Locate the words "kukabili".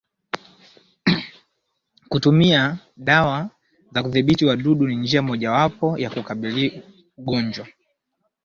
6.09-6.83